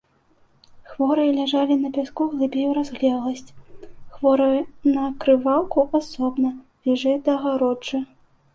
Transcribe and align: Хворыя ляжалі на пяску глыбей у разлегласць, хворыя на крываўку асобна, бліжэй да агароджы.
Хворыя 0.93 1.33
ляжалі 1.39 1.75
на 1.81 1.91
пяску 1.97 2.21
глыбей 2.31 2.65
у 2.69 2.71
разлегласць, 2.79 3.53
хворыя 4.15 4.61
на 4.97 5.05
крываўку 5.27 5.79
асобна, 6.03 6.49
бліжэй 6.83 7.17
да 7.29 7.41
агароджы. 7.41 8.05